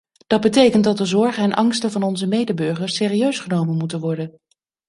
Dat 0.27 0.41
betekent 0.41 0.83
dat 0.83 0.97
de 0.97 1.05
zorgen 1.05 1.43
en 1.43 1.53
angsten 1.53 1.91
van 1.91 2.03
onze 2.03 2.27
medeburgers 2.27 2.95
serieus 2.95 3.39
genomen 3.39 3.77
moeten 3.77 3.99
worden. 3.99 4.39